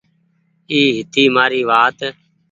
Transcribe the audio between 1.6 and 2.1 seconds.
وآت۔